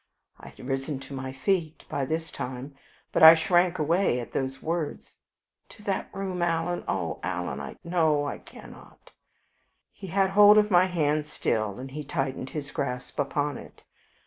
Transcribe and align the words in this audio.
I 0.39 0.47
had 0.47 0.65
risen 0.67 0.99
to 1.01 1.13
my 1.13 1.31
feet 1.31 1.83
by 1.87 2.05
this 2.05 2.31
time, 2.31 2.73
but 3.11 3.21
I 3.21 3.35
shrank 3.35 3.77
away 3.77 4.19
at 4.19 4.31
those 4.31 4.59
words. 4.59 5.17
"To 5.69 5.83
that 5.83 6.09
room? 6.11 6.41
Oh, 6.41 7.19
Alan 7.21 7.77
no, 7.83 8.25
I 8.25 8.39
cannot." 8.39 9.11
He 9.91 10.07
had 10.07 10.31
hold 10.31 10.57
of 10.57 10.71
my 10.71 10.85
hand 10.85 11.27
still, 11.27 11.77
and 11.77 11.91
he 11.91 12.03
tightened 12.03 12.49
his 12.49 12.71
grasp 12.71 13.19
upon 13.19 13.59
it. 13.59 13.83